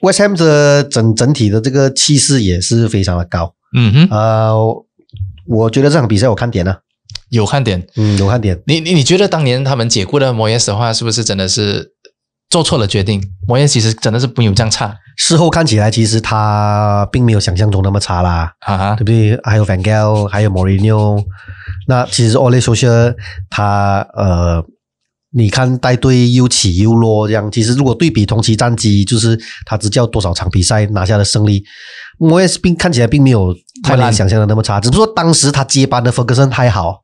[0.00, 3.54] ，West Ham 的整整体的这个气势也是非常的高。
[3.74, 4.54] 嗯哼，呃，
[5.46, 6.78] 我觉得这场比赛有看点啊、
[7.30, 7.86] 有看点。
[7.96, 8.60] 嗯，有看点。
[8.66, 11.91] 你你你觉得当年他们解雇了摩耶斯的话，是不是真的是
[12.52, 13.18] 做错了决定？
[13.48, 19.40] 摩耶其实真的是没有这样差事后看起来，其实他并没有想象中那么差啦，啊哈对不对？
[19.42, 21.24] 还有 Van Gaal，还有 Mourinho，
[21.88, 23.14] 那其实 Ole s o c i a
[23.48, 24.62] 他呃，
[25.34, 31.64] 你看带队又起又落这样，其实如果对比同期战绩，就是他执教多少场比赛拿下的胜利，
[32.18, 37.00] 摩耶斯并看起来并没有太烂曼联想象的那么差，只不过当时他接班的 Ferguson 太好，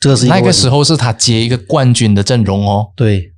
[0.00, 2.88] 这个是那个时候是他接一个冠军的阵容哦。
[2.96, 3.32] 对，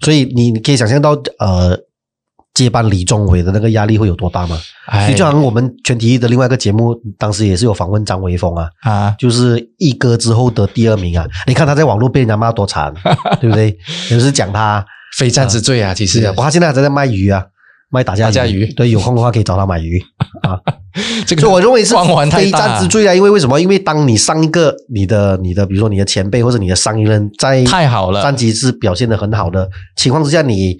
[0.00, 1.78] 所以你你可以想象到呃。
[2.54, 4.58] 接班李宗伟的那个压力会有多大吗？
[4.86, 11.26] 哎就好像我们全体育的另外一个节目，当时也是有访问张维峰啊， 啊，就是一哥之后的第二名啊。
[11.46, 12.94] 你看他在网络被人家骂多惨，
[13.42, 13.76] 对不对？
[14.10, 14.82] 有 时讲他
[15.18, 17.44] 非战之罪啊，其实他现在还在卖鱼啊，
[17.90, 18.66] 卖打架打架鱼。
[18.74, 20.00] 对，有空的话可以找他买鱼。
[20.42, 20.58] 啊。
[21.26, 21.94] 这个我认为是
[22.30, 23.60] 非战之罪啊，因为为什么？
[23.60, 28.22] 因为当你上一个你的你的，比如说你的前辈或者你的上一任在太好了。
[28.22, 30.74] 战绩是表现的很好的情况之下，你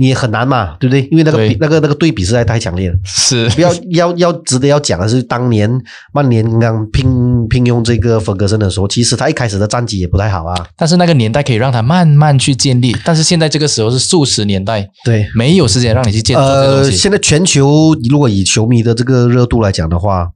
[0.00, 1.06] 你也很难嘛，对不对？
[1.10, 2.96] 因为那个比那个那个对比实在太强烈了。
[3.04, 3.46] 是。
[3.50, 5.70] 不要要要值得要讲的是，当年
[6.14, 10.56] 曼联刚聘聘用这个弗格森的时候，其实他一开始的战绩也不太好啊。
[10.74, 20.30] 但是那个年代可以让他慢慢去建立，但是现在这个时候是数十年代，对，没有时间让你去建呃，现在全球如果以球迷的这个热度来讲的话，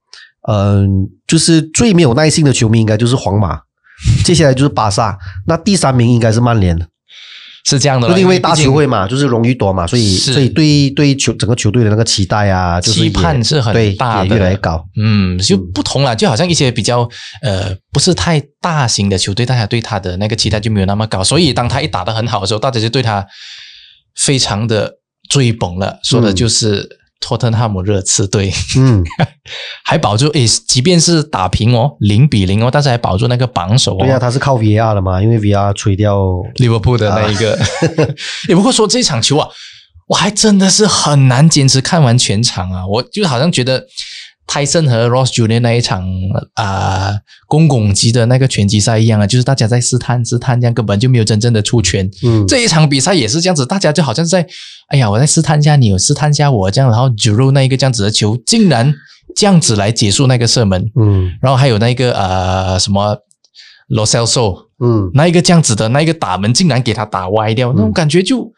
[0.46, 3.60] 嗯、就是最没有耐性的球迷应该就是皇马，
[4.26, 6.78] 接下来就是巴萨，那第三名应该是曼联，
[7.64, 14.84] 是这样的，就是因为大球会嘛，就是荣誉多嘛，所以所以对对球整个球队的那个期待啊，就是期盼是很大的越来越高。
[14.96, 17.08] 嗯，就不同了，就好像一些比较
[17.40, 23.26] 呃不是太大型的球队，大家对他的那个期待就没有那么高，所以当他一打得很好的时候，大家就对他
[24.14, 24.92] 非常的
[25.30, 25.98] 追捧了。
[26.02, 26.86] 说的就是
[27.20, 29.02] 托特纳姆热刺队，嗯，
[29.84, 34.18] 还保住诶，即便是打平哦，零比零哦，但是还保住那个榜首哦对啊，哦。
[34.18, 36.18] 他是靠 VAR 的嘛，因为 VAR 吹掉
[36.56, 37.58] 利物浦的那一个，
[38.48, 39.48] 也不过说这场球啊，
[40.08, 42.86] 我还真的是很难坚持看完全场啊！
[42.86, 43.86] 我就好像觉得
[44.46, 46.06] 泰森和 Ross Junior 那一场
[46.54, 47.12] 啊、
[47.46, 52.08] 公共级的那个拳击赛一样啊，就是大家在试探试探，这样根本就没有真正的出拳。
[52.22, 54.46] 嗯，这一场比赛也是这样子，大家就好像在，
[54.88, 58.94] 哎呀，我在试探一下你，我试探一下我这样，然后 j u 那一个这样子的球，竟然
[59.34, 61.32] 这样子来结束那个射门，嗯。
[61.40, 63.16] 然后还有那个呃什么
[63.88, 64.66] Lo Celso。
[64.78, 65.10] 嗯。
[65.14, 68.52] 那一个这样子的那一个打门，竟然给他打歪掉，那种感觉就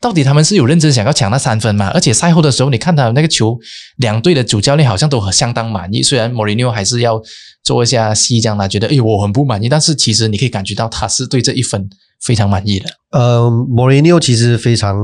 [0.00, 1.90] 到底他们是有认真想要抢那三分吗？
[1.94, 3.58] 而且赛后的时候，你看他那个球，
[3.96, 7.20] 两队的主教练好像都很相当满意，虽然莫里尼奥还是要
[7.64, 11.88] 做一下戏，这样他觉得哎我很不满意，但是其实你可以感觉到他是对这一分
[12.20, 12.86] 非常满意的。
[13.10, 14.96] 呃，莫里尼奥其实非常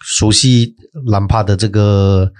[0.00, 0.74] 熟悉
[1.06, 2.30] 兰帕的这个，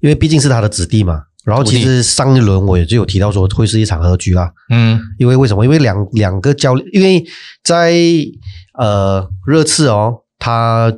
[0.00, 5.64] 因为毕竟是他的子弟嘛，然后其实上一轮我也就有提到说会是一场和局啦，嗯因为为什么？
[5.64, 7.22] 因为两两个教练，因为
[7.62, 7.94] 在
[8.78, 10.90] 呃热刺哦，他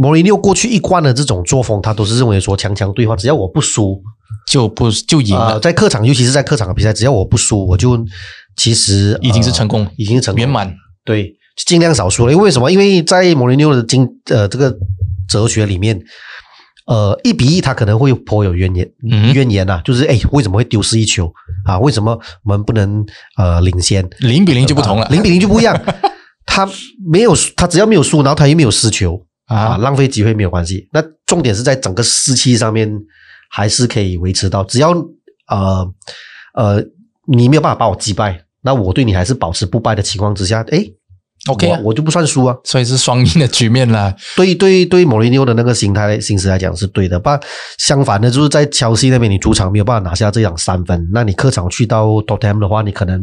[0.00, 4.00] 莫里尼奥过去一贯的这种作风，他都是认为说强强对话，只要我不输，
[4.46, 7.98] 就不就赢啊、了，在客场，尤其是在客场的比赛，只要我不输，我就
[8.54, 10.72] 其实已经是成功，功，已经是成功圆满。
[11.04, 11.34] 对，
[11.66, 12.32] 尽量少输了。
[12.32, 12.70] 因为为什么？
[12.70, 14.72] 因为在莫里尼奥的经呃这个
[15.28, 16.00] 哲学里面，
[16.86, 21.28] 呃，一比一他可能会颇有怨言，嗯怨言呐、就是哎，为什么会丢失一球
[21.64, 21.76] 啊？
[21.80, 23.04] 为什么我们不能
[23.36, 24.08] 呃领先？
[24.20, 25.76] 零比零就不同了啊零比零就不一样。
[26.46, 26.68] 他
[27.04, 30.88] 没有，他只要没有输，然后他又没有失球啊，浪费机会没有关系。
[30.92, 32.88] 那重点是在整个士气上面
[33.50, 34.90] 还是可以维持到，只要
[35.48, 35.94] 呃
[36.54, 36.84] 呃
[37.26, 40.94] 你没有办法把我击败，那我对你还是保持不败的情况之下，诶
[41.48, 42.56] OK 啊我我就不算输啊。
[42.64, 44.14] 所以是双赢的局面啦。
[44.36, 47.28] 对对对，莫雷尼奥的那个心态心思来讲是对的，不
[47.78, 53.20] 相反的，就是在乔西那边，你主场没有办法拿下这场三分，那你客场去到 Tottenham 的话，你可能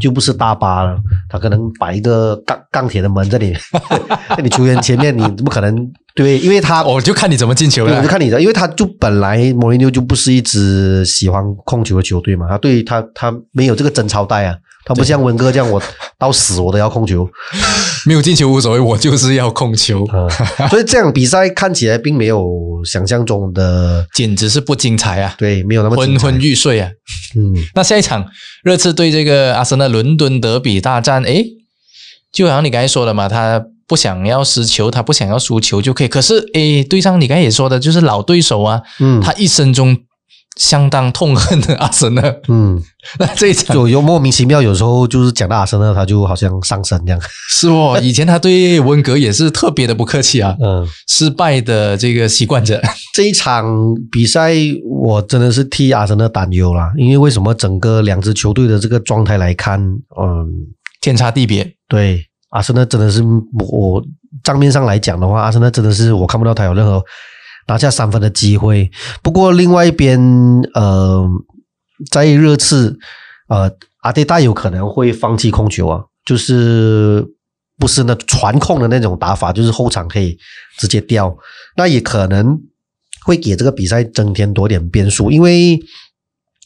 [0.00, 0.96] 就不是大巴了，
[1.28, 3.54] 他可能摆一个钢钢铁的门在你
[4.34, 5.76] 在你球员前面，你不可能
[6.14, 8.08] 对，因为他我就看你怎么进球了，我就。
[8.14, 14.54] 看你的，因为他就本来莫雷尼奥就不是一支喜欢控球的球队嘛，他对他他没有这个贞操带啊，
[14.84, 15.82] 他不像文哥这样，我
[16.18, 17.28] 到死我都要控球，
[18.06, 22.46] 没有进球无所谓，我就是要控球，嗯，所以这场比赛看起来并没有
[22.84, 25.34] 想象中的简直是不精彩啊！
[25.38, 26.90] 对，没有那么精彩昏昏欲睡啊！
[27.36, 28.26] 嗯，那下一场
[28.62, 31.46] 热刺对这个阿森纳伦敦德比大战，诶，
[32.32, 36.08] 就好像你刚才说的嘛，他不想要失球，他不想要输球就可以。
[36.08, 39.96] 可是，诶，对上你刚才也说的，就是老对手啊，嗯他一生中
[40.56, 42.22] 相当痛恨的阿森纳。
[42.48, 42.80] 嗯，
[43.18, 52.80] 那这一场就有莫名其妙，有时候就是讲到阿森纳，他就好像上身这样，是哦， 以前他对温格也是特别的不客气啊，嗯，失败的这个习惯者。
[53.14, 53.64] 这一场
[54.10, 54.52] 比赛
[54.84, 59.80] 我真的是替阿森纳担忧啦，因为为什么整个两支球队的这个状态来看，
[60.20, 60.48] 嗯，
[61.00, 61.74] 天差地别。
[61.88, 63.22] 对，阿森纳真的是
[63.70, 64.02] 我
[64.42, 67.02] 账面上来讲的话，阿森纳真的是我看不到他有任何
[67.66, 68.90] 拿下三分的机会。
[69.22, 70.18] 不过另外一边，
[70.74, 71.28] 呃，
[72.10, 72.98] 在热刺，
[73.48, 73.70] 呃，
[74.02, 77.26] 阿迪达有可能会放弃控球啊，就是
[77.78, 80.38] 不是那传控的那种打法，就是后场可以
[80.78, 81.36] 直接掉，
[81.76, 82.58] 那也可能
[83.24, 85.80] 会给这个比赛增添多点变数，因为。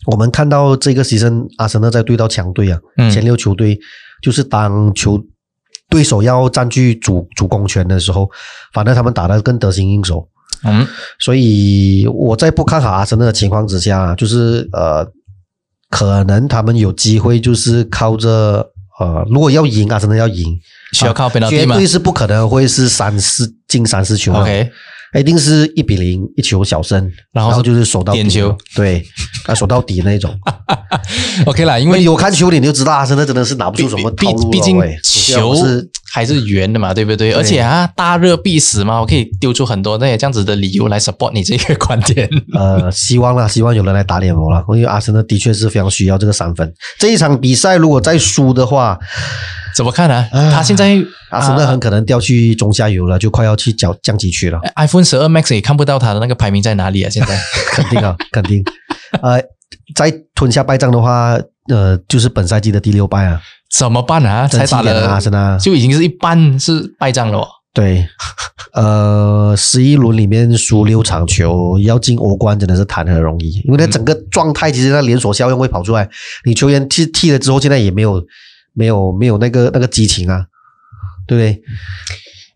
[0.06, 3.78] 我们看到这个牺牲，阿森纳在对到强队啊，嗯前六球队，
[4.22, 5.20] 就是当球
[5.90, 8.30] 对手要占据主主攻权的时候，
[8.72, 10.28] 反正他们打得更得心应手。
[10.64, 10.86] 嗯，
[11.18, 15.06] 所以我在不看好阿森纳的情况之下，就是呃，
[15.90, 18.66] 可能他们有机会，就是靠着
[19.00, 20.58] 呃，如果要赢，阿森纳要赢，
[20.92, 21.48] 需要靠吗？
[21.48, 24.32] 绝对是不可能会是三四进三四球。
[24.32, 24.70] 的？OK，
[25.18, 29.04] 一定是一比零一球小胜，然后就是守到底点球，对，
[29.46, 30.36] 啊，守到底那种。
[31.46, 37.32] OK 啦，因为有看球你就知道阿森纳真的是拿不出什么毕竟球是还是圆的嘛，对不对？
[37.32, 42.28] 而且啊，大热必死嘛，我可以丢出很多那些这样子的理由来 support 你这个观点。
[42.54, 46.72] 呃，希望啦，希望有人来打脸我了，因为阿森纳的确是非常需要这个三分。
[46.98, 48.98] 这一场比赛如果再输的话，
[49.76, 50.26] 怎么看呢？
[50.32, 50.96] 啊他现在
[51.30, 57.10] 阿森纳很可能掉去中下游了，就快要去降降级区了，啊 iPhone 十二 Max 也看不到他的那个排名在哪里啊？
[57.10, 57.38] 现在
[57.72, 58.64] 肯定啊，肯定。
[59.22, 59.40] 呃，
[59.94, 63.40] 再吞下败仗的话，呃，就是本赛季的第六败啊，
[63.70, 64.46] 怎么办啊？
[64.48, 65.58] 才打了森纳。
[65.58, 67.48] 就已经是一半是败仗了哦。
[67.74, 68.08] 对，
[68.72, 73.50] 呃，十一轮里面输六场球，要进欧冠真的是谈何容易？
[73.66, 76.08] 因为那整个状态其实那连锁效应会跑出来，
[76.44, 78.24] 你球员踢踢了之后，现在也没有
[78.72, 80.46] 没有没有那个那个激情啊，
[81.26, 81.62] 对不对？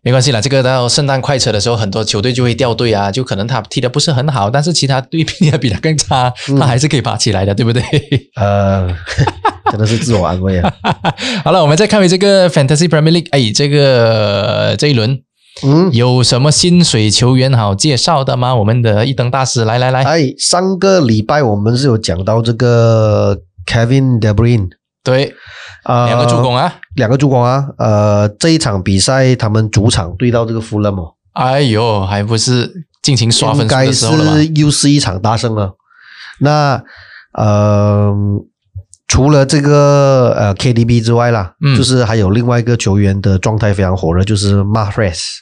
[0.05, 7.81] 没关系啦，这个到圣诞快车的时候，很多球队就会掉队啊，就可能他踢的不是很好，但是其他队踢的比他更差，嗯他还是可以爬起来的，对不对？
[8.35, 8.85] 呃，
[9.71, 10.73] 真的是自我安慰啊。
[11.45, 15.21] 好了，我们再看回这个 Fantasy Premier League，哎，这个这一轮
[15.63, 18.53] 嗯，有什么薪水球员好介绍的吗？
[18.55, 24.67] 我们的一灯大师，来来来，哎，上个礼拜我们是有讲到这个 Kevin De Bruyne，
[25.03, 25.35] 对，
[25.83, 27.65] 啊、两个助攻啊，两个助攻啊。
[27.77, 32.71] 呃，这一场比赛他们主场对到这个富勒姆，哎呦，还不是
[33.01, 34.35] 尽情刷分应该的时候了吗？
[34.37, 35.75] 是又是一场大胜了。
[36.39, 36.81] 那
[37.33, 38.13] 呃，
[39.07, 45.41] 除了这个呃 KDB 之外啦，嗯就是还有另外一个球员的状态非常火热，就是马赫雷斯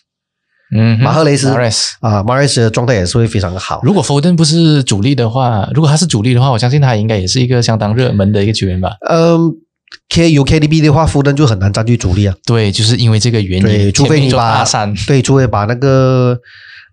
[0.74, 1.50] 嗯，马赫雷斯
[2.00, 3.82] 啊，马赫雷斯的状态也是会非常好。
[3.84, 8.92] 如果 Foden 不是主力的话，如果他是主力的话，我相信他应该也是一个相当热门的一个球员吧。
[9.10, 9.52] 嗯
[10.10, 12.34] ，K 有 KDB 的话，福登就很难占据主力啊。
[12.46, 16.40] 对，就是因为这个原因，对，除非你把三，对，除非把那个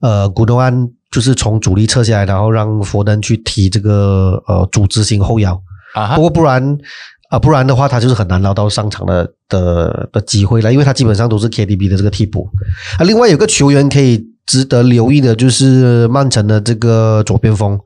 [0.00, 5.60] 呃古东安就是从主力撤下来，然后让佛登去踢这个呃组织型后腰。
[5.94, 6.76] 啊不过不然
[7.28, 12.48] 啊、不然的话他就是很难捞到上场的的的机会了，因为他基本上都是 KDB 的这个替补。
[12.98, 17.78] 啊，另外有个球员可以值得留意的，就是曼城的这个左边锋，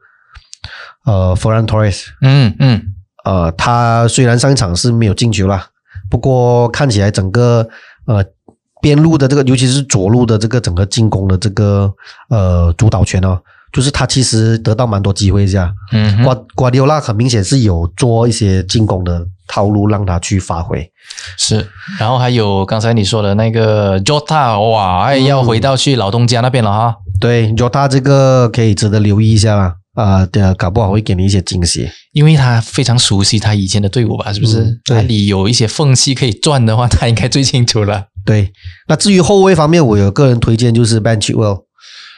[1.05, 2.05] 呃，Ferran Torres。
[2.21, 2.83] 嗯嗯，
[3.25, 5.67] 呃，他虽然上一场是没有进球啦，
[6.09, 7.69] 不过看起来整个
[8.07, 8.25] 呃
[8.81, 11.93] 边路的这个，尤其是左路的这个整个进攻的这个
[12.29, 13.41] 呃主导权哦，
[13.73, 15.73] 就是他其实得到蛮多机会这样。
[15.93, 20.87] 嗯瓜瓜迪奥拉很明显是有做一些进攻的套路让他去发挥。
[21.37, 21.67] 是，
[21.99, 26.97] 然后还有刚才你说的那个 Jota，哇，哎，要回到去老东家那边了哈。
[27.21, 29.75] 对，就他这个可以值得留意一下啦。
[29.95, 31.87] 啊、对啊，搞不好会给你一些惊喜。
[32.13, 34.63] 因为他非常熟悉他以前的队伍吧，是不是？
[34.63, 38.51] 嗯对哪里有一些缝隙可以钻的话， 他应该最清楚了对，
[38.89, 41.65] 那至于后卫方面，我有个人推荐就是 Ben Chilwell。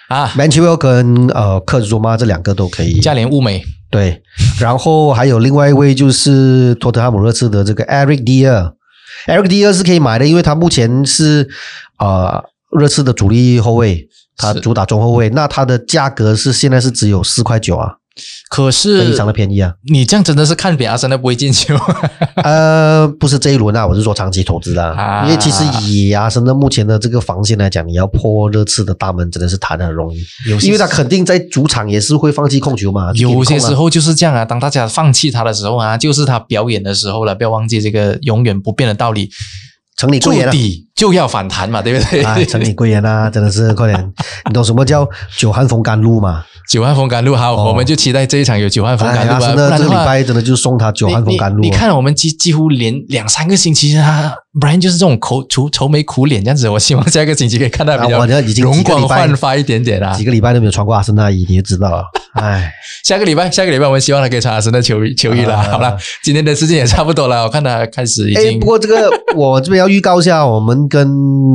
[0.08, 0.32] 啊。
[0.34, 3.00] Chilwell 跟呃克祖马这两个都可以。
[3.00, 4.22] 价廉物美，对，
[4.58, 8.72] 然后还有另外一位就是托特哈姆热刺的这个 Eric deer
[9.26, 11.48] eric deer 是可以买的，因为他目前是
[11.98, 12.42] 呃
[12.78, 15.30] 热刺的主力后卫，他主打中后卫。
[15.30, 17.94] 那他的价格是现在是只有四块九啊，
[18.48, 19.74] 可是非常的便宜啊。
[19.90, 21.76] 你这样真的是看扁阿森纳不会进球。
[22.42, 33.12] 呃，不是这一轮啊，我是说长期投资的啊，啊因为其实以阿森纳目前的这个防线来讲，你要破热刺的大门真的是谈的很容易，有些因为他肯定在主场也是会放弃控球嘛。
[33.14, 37.34] 有些时候就是这样啊，当大家放弃他的时候啊，就是他表演的时候了。
[37.34, 39.32] 不要忘记这个永远不变的道理，筑
[39.96, 40.50] 城里贵人啊。
[40.50, 42.22] 底就要反弹嘛，对不对？
[42.22, 44.12] 哎，城里贵人啊， 真的是快点！
[44.46, 46.44] 你懂什么叫久旱逢甘露吗？
[46.70, 49.40] 久旱逢甘露，好，哦我们就期待这一场有久旱逢甘露啊！
[49.40, 56.68] 真的这个礼拜真的就送他久旱逢甘露、啊你你你看，我们几几乎连两三个星期，他 Brian 就是这种口愁愁眉苦脸这样子。
[56.68, 58.24] 我希望下个星期可以看到比较
[58.62, 60.24] 容光焕发一点点啊几。
[60.24, 62.04] 个礼拜都没有穿过阿森纳衣，你就知道了。
[62.34, 62.72] 哎，
[63.04, 65.56] 下个礼拜，下个礼拜我们希望他可以穿阿森纳球衣球衣了。
[65.56, 71.08] 啊好了，今天的时间也差不多了，我看他开始已哎，经不过这个我这边要预告一下，我们跟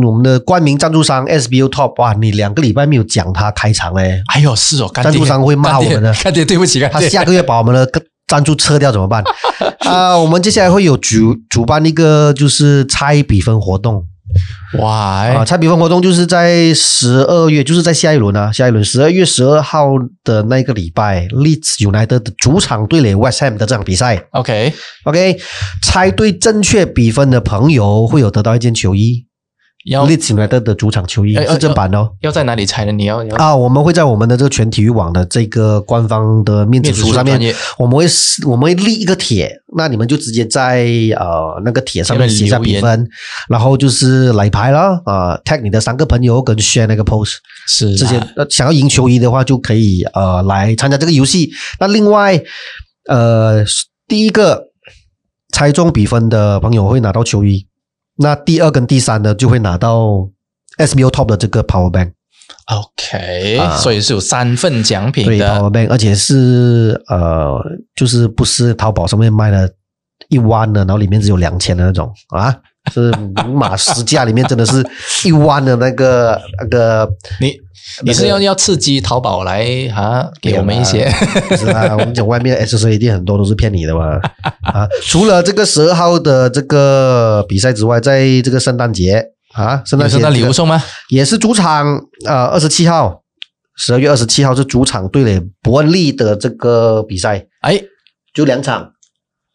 [0.04, 6.80] 我们的冠名赞助商 SBU Top，哇，你两个礼拜没有讲他开场嘞，哎呦是哦，赞助商会骂我们的干爹爹对不起。
[6.92, 7.86] 他下个月把我们的
[8.30, 9.22] 赞助撤掉怎么办？
[9.90, 14.06] 啊，我们接下来会有主主办一个就是猜比分活动。
[14.78, 19.88] 哇，啊，哎猜比分活动就是在十二月，就是在下一轮啊，下一轮十二月十二号
[20.24, 24.24] 的那个礼拜，Leeds United 的主场对垒 West Ham 的这场比赛。
[24.34, 25.40] ，OK，OK，
[25.82, 29.26] 猜对正确比分的朋友会有得到一件球衣
[29.90, 32.12] 要，Leeds United 的主场球衣哎哎是正版的哦。
[32.22, 32.92] 要在哪里拆呢？
[32.92, 38.06] 你要要啊，我们会在我们的这个全体育网的这个官方的面子面子书上面专业，我们会
[38.46, 40.86] 我们会立一个帖，那你们就直接在
[41.18, 43.08] 呃那个帖上面写下比分，
[43.50, 47.36] 然后就是来牌了啊、呃、，tag 你的三个朋友跟 share 那个 post，
[47.68, 51.52] 是这些啊呃想要赢球衣的话就可以呃来参加这个游戏。
[51.80, 52.42] 那另外
[53.08, 53.64] 呃
[54.08, 54.66] 第一个
[55.52, 57.66] 猜中比分的朋友会拿到球衣，
[58.22, 60.30] 那第二跟第三呢就会拿到
[60.78, 62.12] SBO Top 的这个 Power Bank。
[62.66, 65.48] OK，、啊所以是有三份奖品对的。
[65.48, 67.60] Power Bank，而且是呃，
[67.96, 69.72] 就是不是淘宝上面卖的
[70.30, 72.56] 一万的，然后里面只有两千的那种啊，
[72.92, 73.12] 是
[73.48, 74.86] 五码十价里面真的是
[75.26, 77.10] 一万的那个那个。
[77.40, 77.54] 你
[78.04, 79.66] 你是要要刺激淘宝来
[79.96, 81.10] 啊，给我们一些
[81.48, 84.20] 不是啊，我们讲外面 S C 一定很多都是骗你的嘛
[84.62, 84.88] 啊！
[85.08, 89.24] 除了这个十二号的这个比赛之外，在这个圣诞节
[89.54, 90.84] 啊，圣诞节圣诞礼物送吗？
[91.10, 93.24] 也是主场，呃，二十七号，
[93.76, 97.82] 十二月二十七号是主场对垒伯恩利的这个比赛，哎，
[98.36, 98.92] 就两场。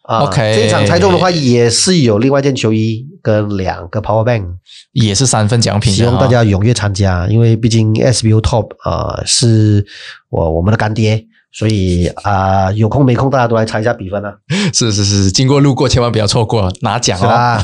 [0.03, 4.45] 啊 OK 这一场猜中的话，也是有另外一件球衣跟两个 Power Bank，
[4.93, 9.85] 也是三份奖品希望大家踊跃参加，因为毕竟 SBU Top 呃是
[10.29, 14.35] 我我们的干爹，所以啊、有空没空大家都来猜一下比分啊。
[14.75, 17.23] 是是是，经过路过千万不要错过拿奖哦。
[17.23, 17.59] 是啦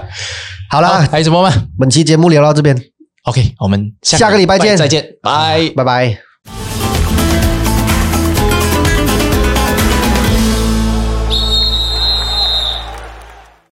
[0.70, 2.74] 好好啦，还有什么吗本期节目聊到这边
[3.24, 5.70] ，？OK，我们下个礼拜见再见，拜。
[5.76, 6.27] 拜拜。